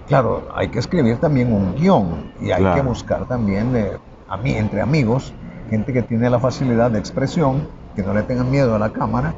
claro, 0.07 0.47
hay 0.55 0.67
que 0.69 0.79
escribir 0.79 1.17
también 1.17 1.51
un 1.51 1.75
guion 1.75 2.31
y 2.41 2.51
hay 2.51 2.61
Claro. 2.61 2.75
que 2.75 2.87
buscar 2.87 3.25
también 3.27 3.75
eh, 3.75 3.91
a 4.29 4.37
mí, 4.37 4.51
entre 4.51 4.81
amigos, 4.81 5.33
gente 5.69 5.91
que 5.93 6.01
tiene 6.03 6.29
la 6.29 6.39
facilidad 6.39 6.91
de 6.91 6.99
expresión, 6.99 7.67
que 7.95 8.03
no 8.03 8.13
le 8.13 8.23
tengan 8.23 8.49
miedo 8.51 8.75
a 8.75 8.79
la 8.79 8.89
cámara. 8.91 9.33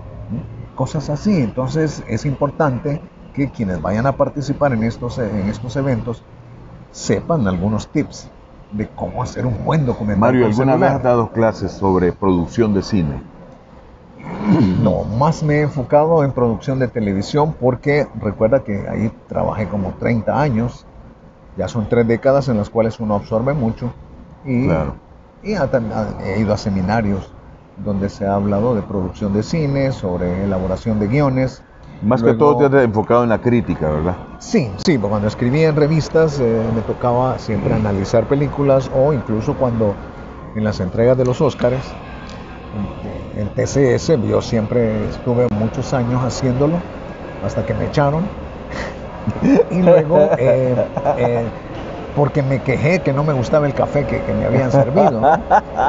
Cosas 0.75 1.09
así. 1.09 1.41
Entonces 1.41 2.03
es 2.07 2.25
importante 2.25 3.01
que 3.33 3.49
quienes 3.49 3.81
vayan 3.81 4.05
a 4.05 4.13
participar 4.13 4.73
en 4.73 4.83
estos, 4.83 5.17
eh, 5.19 5.29
en 5.29 5.49
estos 5.49 5.75
eventos 5.75 6.23
sepan 6.91 7.47
algunos 7.47 7.87
tips 7.87 8.29
de 8.71 8.87
cómo 8.89 9.21
hacer 9.23 9.45
un 9.45 9.63
buen 9.65 9.85
documental. 9.85 10.19
Mario, 10.19 10.45
¿alguna 10.45 10.75
vez 10.75 10.91
has 10.91 11.03
dado 11.03 11.31
clases 11.31 11.71
sobre 11.71 12.11
producción 12.11 12.73
de 12.73 12.81
cine? 12.83 13.21
No, 14.81 15.03
más 15.03 15.41
me 15.43 15.55
he 15.55 15.61
enfocado 15.61 16.23
en 16.23 16.31
producción 16.31 16.79
de 16.79 16.87
televisión 16.87 17.55
porque 17.59 18.07
recuerda 18.21 18.63
que 18.63 18.87
ahí 18.89 19.11
trabajé 19.27 19.67
como 19.67 19.91
30 19.93 20.39
años, 20.39 20.85
ya 21.57 21.67
son 21.67 21.87
tres 21.87 22.07
décadas 22.07 22.49
en 22.49 22.57
las 22.57 22.69
cuales 22.69 22.99
uno 22.99 23.15
absorbe 23.15 23.53
mucho 23.53 23.91
y, 24.45 24.67
Claro. 24.67 24.95
y 25.43 25.53
he 25.53 26.39
ido 26.39 26.53
a 26.53 26.57
seminarios 26.57 27.31
donde 27.77 28.09
se 28.09 28.25
ha 28.25 28.35
hablado 28.35 28.75
de 28.75 28.81
producción 28.81 29.33
de 29.33 29.43
cine, 29.43 29.91
sobre 29.91 30.43
elaboración 30.43 30.99
de 30.99 31.07
guiones. 31.07 31.61
Más 32.01 32.21
que 32.21 32.33
todo 32.33 32.57
te 32.57 32.77
has 32.77 32.83
enfocado 32.83 33.23
en 33.23 33.29
la 33.29 33.39
crítica, 33.39 33.89
¿verdad? 33.89 34.17
Sí, 34.39 34.69
sí, 34.85 34.97
porque 34.97 35.09
cuando 35.09 35.27
escribía 35.27 35.69
en 35.69 35.75
revistas 35.75 36.39
eh, 36.39 36.63
me 36.75 36.81
tocaba 36.81 37.39
siempre 37.39 37.73
analizar 37.73 38.25
películas 38.27 38.89
o 38.93 39.13
incluso 39.13 39.53
cuando 39.53 39.95
en 40.55 40.63
las 40.63 40.79
entregas 40.79 41.17
de 41.17 41.25
los 41.25 41.39
Óscares, 41.39 41.81
en, 43.35 43.41
en 43.41 43.47
TCS, 43.49 44.27
yo 44.27 44.41
siempre 44.41 45.07
estuve 45.09 45.47
muchos 45.53 45.93
años 45.93 46.21
haciéndolo 46.23 46.77
hasta 47.43 47.65
que 47.65 47.73
me 47.73 47.85
echaron. 47.85 48.23
y 49.71 49.81
luego, 49.81 50.17
eh, 50.37 50.75
eh, 51.17 51.47
porque 52.15 52.43
me 52.43 52.61
quejé 52.61 52.99
que 52.99 53.13
no 53.13 53.23
me 53.23 53.33
gustaba 53.33 53.65
el 53.65 53.73
café 53.73 54.05
que, 54.05 54.21
me 54.33 54.45
habían 54.45 54.71
servido. 54.71 55.21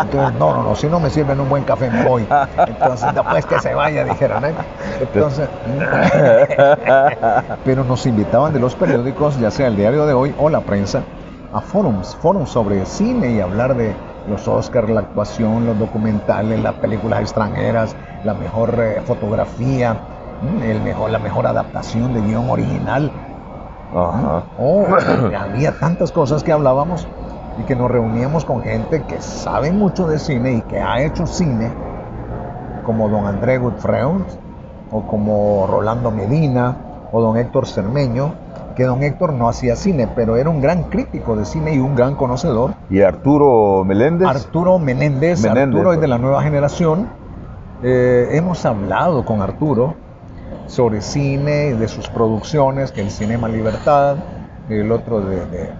Entonces, 0.02 0.38
no, 0.38 0.54
no, 0.54 0.62
no, 0.62 0.74
si 0.76 0.86
no 0.88 1.00
me 1.00 1.10
sirven 1.10 1.40
un 1.40 1.48
buen 1.48 1.64
café 1.64 1.90
me 1.90 2.04
voy. 2.04 2.26
Entonces, 2.66 3.14
después 3.14 3.46
que 3.46 3.60
se 3.60 3.74
vaya, 3.74 4.04
dijeron. 4.04 4.44
¿eh? 4.44 4.54
Entonces, 5.00 5.48
pero 7.64 7.84
nos 7.84 8.06
invitaban 8.06 8.52
de 8.52 8.60
los 8.60 8.74
periódicos, 8.74 9.38
ya 9.38 9.50
sea 9.50 9.68
el 9.68 9.76
diario 9.76 10.06
de 10.06 10.14
hoy 10.14 10.34
o 10.38 10.48
la 10.48 10.60
prensa, 10.60 11.02
a 11.52 11.60
forums, 11.60 12.16
forums 12.16 12.50
sobre 12.50 12.84
cine 12.86 13.30
y 13.32 13.40
hablar 13.40 13.76
de 13.76 13.94
los 14.28 14.48
Oscars, 14.48 14.88
la 14.88 15.00
actuación, 15.00 15.66
los 15.66 15.78
documentales, 15.78 16.60
las 16.62 16.74
películas 16.74 17.20
extranjeras, 17.20 17.94
la 18.24 18.34
mejor 18.34 18.74
eh, 18.78 19.02
fotografía, 19.04 19.94
mm, 20.42 20.62
el 20.62 20.80
mejor, 20.80 21.10
la 21.10 21.18
mejor 21.18 21.46
adaptación 21.46 22.14
de 22.14 22.20
guion 22.22 22.48
original. 22.48 23.10
Ajá. 23.94 24.44
Oh, 24.58 24.86
había 25.38 25.78
tantas 25.78 26.10
cosas 26.12 26.42
que 26.42 26.52
hablábamos 26.52 27.06
y 27.58 27.62
que 27.62 27.76
nos 27.76 27.90
reuníamos 27.90 28.44
con 28.44 28.62
gente 28.62 29.02
que 29.02 29.20
sabe 29.20 29.70
mucho 29.70 30.06
de 30.06 30.18
cine 30.18 30.54
y 30.54 30.60
que 30.62 30.80
ha 30.80 31.02
hecho 31.02 31.26
cine, 31.26 31.70
como 32.84 33.08
don 33.08 33.26
André 33.26 33.58
Gutfreund, 33.58 34.24
o 34.90 35.02
como 35.02 35.66
Rolando 35.68 36.10
Medina, 36.10 36.76
o 37.12 37.20
don 37.20 37.36
Héctor 37.36 37.66
Cermeño, 37.66 38.34
que 38.74 38.84
don 38.84 39.02
Héctor 39.02 39.32
no 39.32 39.48
hacía 39.48 39.76
cine, 39.76 40.08
pero 40.14 40.36
era 40.36 40.50
un 40.50 40.60
gran 40.60 40.84
crítico 40.84 41.36
de 41.36 41.44
cine 41.44 41.74
y 41.74 41.78
un 41.78 41.94
gran 41.94 42.16
conocedor. 42.16 42.72
¿Y 42.90 43.02
Arturo 43.02 43.84
Meléndez? 43.84 44.26
Arturo 44.26 44.78
Menéndez, 44.80 45.40
Menéndez, 45.42 45.76
Arturo 45.76 45.92
es 45.92 46.00
de 46.00 46.08
pues. 46.08 46.10
la 46.10 46.18
nueva 46.18 46.42
generación. 46.42 47.08
Eh, 47.82 48.30
hemos 48.32 48.64
hablado 48.66 49.24
con 49.24 49.42
Arturo 49.42 49.94
sobre 50.66 51.00
cine, 51.00 51.74
de 51.74 51.88
sus 51.88 52.08
producciones, 52.08 52.90
que 52.92 53.02
el 53.02 53.10
Cinema 53.10 53.48
Libertad, 53.48 54.16
el 54.68 54.90
otro 54.92 55.20
de... 55.20 55.46
de- 55.46 55.70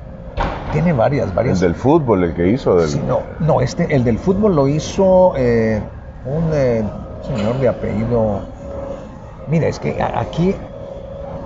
tiene 0.72 0.92
varias, 0.92 1.28
el 1.28 1.34
varias. 1.34 1.60
del 1.60 1.74
fútbol, 1.74 2.24
el 2.24 2.34
que 2.34 2.48
hizo 2.48 2.76
del... 2.76 2.88
Sí, 2.88 3.00
no, 3.06 3.20
no, 3.38 3.60
este, 3.60 3.94
el 3.94 4.02
del 4.02 4.18
fútbol 4.18 4.56
lo 4.56 4.66
hizo 4.66 5.32
eh, 5.36 5.80
un 6.26 6.50
eh, 6.52 6.82
señor 7.22 7.58
de 7.60 7.68
apellido... 7.68 8.40
Mira, 9.46 9.68
es 9.68 9.78
que 9.78 10.02
aquí 10.02 10.56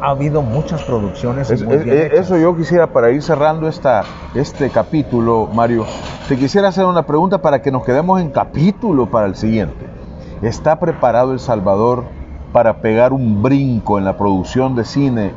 ha 0.00 0.10
habido 0.10 0.40
muchas 0.40 0.82
producciones. 0.84 1.50
y 1.50 1.54
Es- 1.54 1.64
muy 1.64 1.74
es- 1.76 1.84
bien 1.84 1.96
es- 1.98 2.04
hechas. 2.06 2.18
eso 2.20 2.36
yo 2.38 2.56
quisiera, 2.56 2.86
para 2.86 3.10
ir 3.10 3.22
cerrando 3.22 3.68
esta, 3.68 4.04
este 4.34 4.70
capítulo, 4.70 5.48
Mario, 5.52 5.84
te 6.28 6.36
quisiera 6.36 6.68
hacer 6.68 6.84
una 6.86 7.04
pregunta 7.04 7.38
para 7.42 7.60
que 7.60 7.70
nos 7.70 7.84
quedemos 7.84 8.20
en 8.20 8.30
capítulo 8.30 9.10
para 9.10 9.26
el 9.26 9.34
siguiente. 9.34 9.86
¿Está 10.42 10.78
preparado 10.78 11.32
El 11.32 11.40
Salvador 11.40 12.04
para 12.52 12.80
pegar 12.80 13.12
un 13.12 13.42
brinco 13.42 13.98
en 13.98 14.04
la 14.04 14.16
producción 14.16 14.74
de 14.74 14.84
cine 14.84 15.32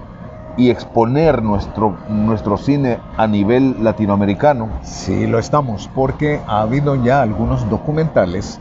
y 0.58 0.70
exponer 0.70 1.42
nuestro, 1.42 1.96
nuestro 2.10 2.58
cine 2.58 3.00
a 3.18 3.28
nivel 3.28 3.84
latinoamericano? 3.84 4.70
Sí, 4.84 5.28
lo 5.28 5.40
estamos, 5.40 5.90
porque 5.94 6.42
ha 6.48 6.62
habido 6.62 6.96
ya 6.96 7.22
algunos 7.22 7.70
documentales 7.70 8.60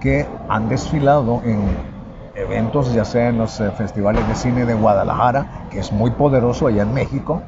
que 0.00 0.26
han 0.48 0.68
desfilado 0.68 1.40
en 1.44 1.60
eventos, 2.34 2.92
ya 2.92 3.04
sea 3.04 3.28
en 3.28 3.38
los 3.38 3.60
eh, 3.60 3.70
festivales 3.72 4.26
de 4.28 4.34
cine 4.34 4.64
de 4.64 4.74
Guadalajara, 4.74 5.66
que 5.70 5.80
es 5.80 5.92
muy 5.92 6.10
poderoso 6.10 6.66
allá 6.66 6.82
en 6.82 6.94
México. 6.94 7.42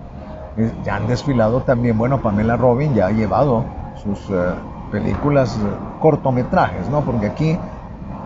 Eh, 0.56 0.73
ya 0.84 0.96
han 0.96 1.06
desfilado 1.06 1.61
también, 1.62 1.99
bueno, 1.99 2.18
Pamela 2.18 2.56
Robin 2.56 2.94
ya 2.94 3.06
ha 3.06 3.11
llevado 3.11 3.64
sus 4.02 4.18
eh, 4.30 4.54
películas, 4.92 5.56
eh, 5.56 5.68
cortometrajes, 6.00 6.88
¿no? 6.90 7.00
Porque 7.00 7.26
aquí, 7.26 7.58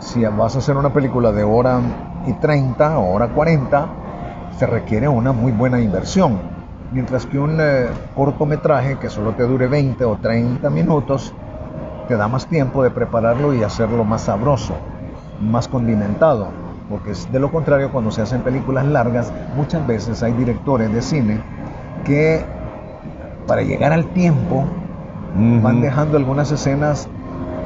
si 0.01 0.25
vas 0.25 0.55
a 0.55 0.59
hacer 0.59 0.77
una 0.77 0.91
película 0.91 1.33
de 1.33 1.45
hora 1.45 1.81
y 2.27 2.33
30 2.35 2.99
o 2.99 3.15
hora 3.15 3.29
40, 3.29 3.87
se 4.59 4.67
requiere 4.67 5.09
una 5.09 5.33
muy 5.33 5.53
buena 5.53 5.81
inversión. 5.81 6.39
Mientras 6.91 7.27
que 7.27 7.39
un 7.39 7.59
eh, 7.61 7.87
cortometraje 8.15 8.97
que 8.99 9.11
solo 9.11 9.33
te 9.33 9.43
dure 9.43 9.67
20 9.67 10.05
o 10.05 10.17
30 10.17 10.71
minutos, 10.71 11.35
te 12.09 12.17
da 12.17 12.29
más 12.29 12.47
tiempo 12.47 12.83
de 12.83 12.91
prepararlo 12.91 13.53
y 13.55 13.63
hacerlo 13.63 14.05
más 14.05 14.23
sabroso, 14.23 14.75
más 15.41 15.69
condimentado. 15.69 16.49
Porque 16.89 17.11
es 17.11 17.31
de 17.31 17.39
lo 17.39 17.51
contrario, 17.51 17.93
cuando 17.93 18.11
se 18.11 18.23
hacen 18.23 18.41
películas 18.41 18.87
largas, 18.87 19.31
muchas 19.55 19.87
veces 19.87 20.23
hay 20.23 20.33
directores 20.33 20.93
de 20.93 21.03
cine 21.03 21.41
que 22.05 22.43
para 23.47 23.63
llegar 23.63 23.93
al 23.93 24.07
tiempo 24.07 24.65
van 25.63 25.81
dejando 25.81 26.17
algunas 26.17 26.51
escenas 26.51 27.09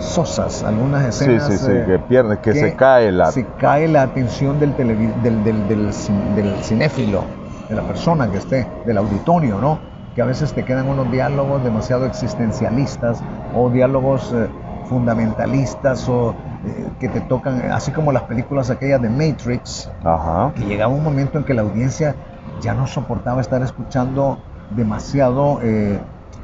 sosas, 0.02 0.62
algunas 0.64 1.14
Sí, 1.14 1.24
escenas 1.24 1.52
sí, 1.52 1.58
sí, 1.58 1.72
eh, 1.72 1.84
que 1.86 1.98
pierde, 2.00 2.38
que, 2.38 2.52
se 2.52 2.74
cae 2.76 3.12
la... 3.12 3.30
se 3.30 3.44
cae 3.58 3.88
la 3.88 4.02
atención 4.02 4.58
del, 4.58 4.76
del, 4.76 5.44
del, 5.44 5.68
del 5.68 5.88
cin- 5.92 6.34
del 6.34 6.62
cinéfilo, 6.62 7.24
de 7.68 7.74
la 7.76 7.82
persona 7.82 8.30
que 8.30 8.38
esté, 8.38 8.68
del 8.84 8.98
auditorio, 8.98 9.58
¿no? 9.58 9.78
Que 10.14 10.22
a 10.22 10.26
veces 10.26 10.52
te 10.52 10.64
quedan 10.64 10.88
unos 10.88 11.10
diálogos 11.10 11.64
demasiado 11.64 12.04
existencialistas 12.06 13.22
o 13.54 13.70
diálogos 13.70 14.32
eh, 14.32 14.50
fundamentalistas 14.84 16.08
o 16.08 16.34
eh, 16.64 16.90
que 16.98 17.08
te 17.08 17.20
tocan, 17.22 17.70
así 17.72 17.92
como 17.92 18.12
las 18.12 18.24
películas 18.24 18.70
aquellas 18.70 19.00
de 19.00 19.08
Matrix, 19.08 19.90
Ajá. 20.04 20.52
que 20.54 20.64
llegaba 20.64 20.92
un 20.92 21.02
momento 21.02 21.38
en 21.38 21.44
que 21.44 21.54
la 21.54 21.62
audiencia 21.62 22.16
ya 22.60 22.74
no 22.74 22.86
soportaba 22.86 23.40
estar 23.40 23.62
escuchando 23.62 24.38
demasiado 24.70 25.60
eh, 25.62 25.98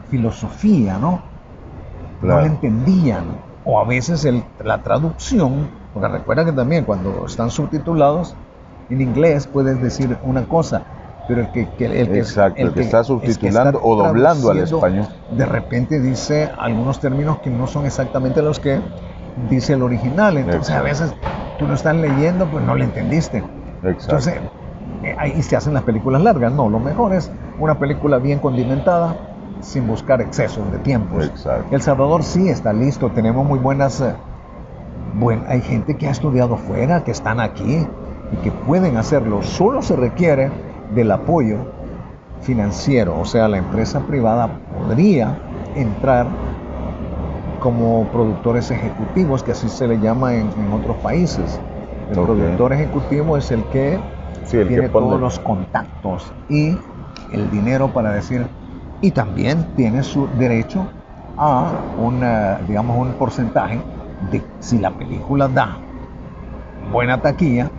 filosofía, 0.08 0.98
¿no? 0.98 1.22
No 2.20 2.26
Claro. 2.26 2.40
la 2.40 2.46
entendían. 2.48 3.47
O 3.70 3.78
a 3.78 3.84
veces 3.84 4.24
el- 4.24 4.42
la 4.64 4.82
traducción, 4.82 5.68
porque 5.92 6.08
recuerda 6.08 6.44
que 6.46 6.52
también 6.52 6.84
cuando 6.84 7.26
están 7.26 7.50
subtitulados 7.50 8.34
en 8.88 9.02
inglés 9.02 9.46
puedes 9.46 9.80
decir 9.82 10.16
una 10.22 10.46
cosa, 10.46 10.86
pero 11.26 11.42
el 11.42 11.48
que, 11.48 11.68
que- 11.76 11.84
el 11.84 12.08
que, 12.10 12.20
Exacto, 12.20 12.62
el 12.62 12.72
que 12.72 12.80
está 12.80 13.04
subtitulando 13.04 13.78
o 13.82 13.94
doblando 13.96 14.50
al 14.50 14.60
español. 14.60 15.06
De 15.30 15.44
repente 15.44 16.00
dice 16.00 16.50
algunos 16.58 16.98
términos 16.98 17.36
que 17.42 17.50
no 17.50 17.66
son 17.66 17.84
exactamente 17.84 18.40
los 18.40 18.58
que 18.58 18.80
dice 19.50 19.74
el 19.74 19.82
original. 19.82 20.38
Entonces 20.38 20.74
a 20.74 20.80
Exacto. 20.80 21.04
veces 21.04 21.14
tú 21.58 21.66
lo 21.66 21.74
estás 21.74 21.94
leyendo, 21.94 22.46
pues 22.48 22.64
no 22.64 22.74
lo 22.74 22.82
entendiste. 22.84 23.38
Exacto. 23.38 24.12
Entonces, 24.12 24.34
eh, 25.02 25.14
ahí 25.18 25.42
se 25.42 25.56
hacen 25.56 25.74
las 25.74 25.82
películas 25.82 26.22
largas. 26.22 26.52
No, 26.54 26.70
lo 26.70 26.78
mejor 26.80 27.12
es 27.12 27.30
una 27.58 27.78
película 27.78 28.18
bien 28.18 28.38
condimentada, 28.38 29.27
sin 29.60 29.86
buscar 29.86 30.20
excesos 30.20 30.70
de 30.72 30.78
tiempos. 30.78 31.26
Exacto. 31.26 31.74
El 31.74 31.82
Salvador 31.82 32.22
sí 32.22 32.48
está 32.48 32.72
listo, 32.72 33.10
tenemos 33.10 33.46
muy 33.46 33.58
buenas... 33.58 34.00
eh, 34.00 34.14
buen- 35.18 35.44
hay 35.48 35.60
gente 35.62 35.96
que 35.96 36.06
ha 36.06 36.10
estudiado 36.10 36.56
fuera, 36.56 37.02
que 37.04 37.10
están 37.10 37.40
aquí 37.40 37.86
y 38.32 38.36
que 38.42 38.50
pueden 38.52 38.96
hacerlo. 38.96 39.42
Solo 39.42 39.82
se 39.82 39.96
requiere 39.96 40.50
del 40.94 41.10
apoyo 41.10 41.56
financiero, 42.42 43.18
o 43.18 43.24
sea, 43.24 43.48
la 43.48 43.58
empresa 43.58 44.00
privada 44.00 44.48
podría 44.78 45.36
entrar 45.74 46.26
como 47.60 48.04
productores 48.12 48.70
ejecutivos, 48.70 49.42
que 49.42 49.52
así 49.52 49.68
se 49.68 49.88
le 49.88 49.98
llama 49.98 50.34
en, 50.34 50.48
en 50.56 50.72
otros 50.72 50.96
países. 50.98 51.60
El 52.10 52.18
Ok. 52.18 52.26
productor 52.26 52.72
ejecutivo 52.72 53.36
es 53.36 53.50
el 53.50 53.64
que 53.66 53.98
Sí, 54.44 54.56
el 54.56 54.68
que 54.68 54.74
tiene 54.74 54.88
pone- 54.88 55.06
todos 55.06 55.20
los 55.20 55.38
contactos 55.40 56.32
y 56.48 56.78
el 57.32 57.50
dinero 57.50 57.88
para 57.88 58.12
decir, 58.12 58.46
y 59.00 59.10
también 59.12 59.64
tiene 59.76 60.02
su 60.02 60.26
derecho 60.38 60.86
a 61.36 61.72
una, 62.02 62.58
digamos, 62.66 62.96
un 62.98 63.12
porcentaje 63.14 63.80
de 64.30 64.42
si 64.60 64.78
la 64.78 64.90
película 64.90 65.46
da 65.48 65.78
buena 66.92 67.20
taquilla, 67.20 67.70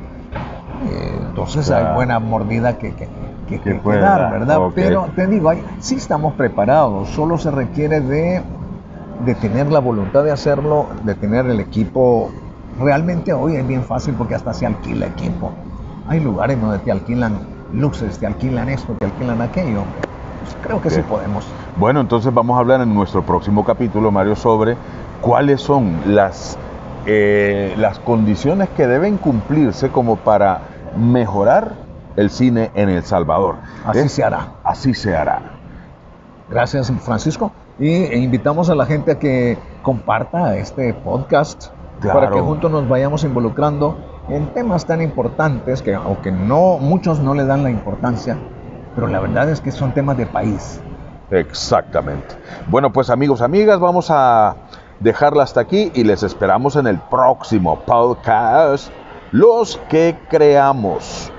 eh, 0.90 1.20
entonces 1.28 1.66
Claro. 1.68 1.88
hay 1.90 1.96
buena 1.96 2.20
mordida 2.20 2.78
que, 2.78 2.92
que, 2.92 3.08
que- 3.08 3.10
Que 3.48 3.60
que 3.60 3.76
puede 3.76 4.00
dar, 4.00 4.32
¿verdad? 4.32 4.60
Pero 4.76 5.08
te 5.16 5.28
digo, 5.28 5.50
hay- 5.50 5.64
sí 5.80 5.96
estamos 5.96 6.34
preparados, 6.36 7.10
solo 7.10 7.38
se 7.38 7.50
requiere 7.52 8.00
de, 8.00 8.42
de 9.26 9.36
tener 9.36 9.72
la 9.72 9.80
voluntad 9.80 10.24
de 10.24 10.32
hacerlo, 10.32 10.88
de 11.04 11.16
tener 11.16 11.48
el 11.48 11.60
equipo. 11.60 12.30
Realmente 12.80 13.34
hoy 13.34 13.56
es 13.56 13.68
bien 13.68 13.84
fácil 13.84 14.14
porque 14.14 14.36
hasta 14.36 14.54
se 14.54 14.66
alquila 14.68 15.08
equipo. 15.08 15.52
Hay 16.08 16.20
lugares 16.20 16.62
donde 16.62 16.78
te 16.80 16.92
alquilan 16.92 17.40
luces, 17.74 18.18
te 18.20 18.28
alquilan 18.28 18.70
esto, 18.70 18.94
te 18.94 19.06
alquilan 19.06 19.42
aquello. 19.42 19.84
Pues 20.41 20.58
creo 20.62 20.81
que 20.81 20.89
sí 20.89 21.01
podemos. 21.01 21.46
Bueno, 21.77 22.00
entonces 22.01 22.34
vamos 22.34 22.58
a 22.58 22.60
hablar 22.60 22.81
en 22.81 22.93
nuestro 22.93 23.24
próximo 23.24 23.63
capítulo, 23.65 24.12
Mario, 24.12 24.36
sobre 24.36 24.77
cuáles 25.22 25.62
son 25.62 26.00
las, 26.05 26.58
eh, 27.05 27.74
las 27.77 28.00
condiciones 28.00 28.69
que 28.69 28.88
deben 28.88 29.17
cumplirse 29.17 29.89
como 29.89 30.15
para 30.15 30.62
mejorar 30.98 31.74
el 32.15 32.29
cine 32.29 32.72
en 32.74 32.89
El 32.89 33.03
Salvador. 33.03 33.55
Así 33.86 34.10
se 34.10 34.24
hará. 34.24 34.53
Así 34.63 34.93
se 34.93 35.15
hará. 35.15 35.41
Gracias, 36.50 36.91
Francisco. 37.01 37.51
Y 37.77 37.89
e 37.89 38.17
invitamos 38.17 38.69
a 38.69 38.75
la 38.75 38.86
gente 38.86 39.12
a 39.12 39.19
que 39.19 39.58
comparta 39.84 40.58
este 40.58 40.93
podcast 40.93 41.67
Claro. 42.01 42.19
para 42.19 42.31
que 42.31 42.39
juntos 42.39 42.72
nos 42.72 42.88
vayamos 42.88 43.24
involucrando 43.24 43.98
en 44.29 44.53
temas 44.53 44.86
tan 44.86 45.01
importantes 45.01 45.81
que, 45.81 45.93
aunque 45.96 46.31
no 46.31 46.77
muchos 46.77 47.19
no 47.19 47.34
le 47.34 47.46
dan 47.46 47.63
la 47.63 47.72
importancia, 47.72 48.38
pero 49.00 49.10
la 49.10 49.22
verdad 49.22 49.50
es 49.50 49.62
que 49.62 49.72
son 49.72 49.94
temas 49.94 50.18
de 50.18 50.25
país. 50.25 50.82
Exactamente. 51.32 52.36
Bueno, 52.68 52.91
pues 52.91 53.10
amigos, 53.10 53.41
amigas, 53.41 53.79
vamos 53.79 54.08
a 54.10 54.58
dejarla 55.00 55.44
hasta 55.44 55.62
aquí 55.62 55.89
y 55.96 56.03
les 56.03 56.22
esperamos 56.22 56.75
en 56.75 56.86
el 56.86 57.00
próximo 57.00 57.79
podcast. 57.86 58.91
Los 59.32 59.77
que 59.88 60.18
creamos. 60.29 61.32